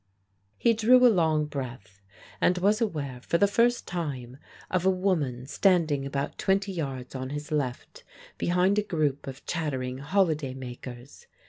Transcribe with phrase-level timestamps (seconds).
[0.57, 2.01] He drew a long breath,
[2.41, 4.37] and was aware for the first time
[4.71, 8.03] of a woman standing about twenty yards on his left
[8.39, 11.27] behind a group of chattering holiday makers.